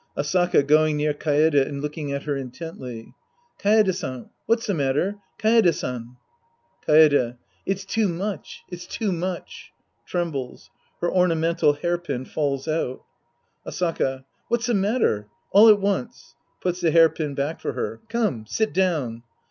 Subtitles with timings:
[0.17, 3.13] Asaka {going near Kaede and looking at her in tently).
[3.59, 4.31] Kaede San.
[4.47, 5.17] What's the matter?
[5.37, 6.17] Kaede Sail.
[6.87, 7.37] Kaede.
[7.67, 8.63] It's too much.
[8.67, 9.71] It's too much.
[10.07, 10.71] {Trembles.
[11.01, 13.03] Her ornamental hair pin falls out.)
[13.63, 14.25] Asaka.
[14.47, 15.27] What's the matter?
[15.51, 16.33] All at once.
[16.61, 19.21] {Puts the hair pin back for her.) Come, sit down.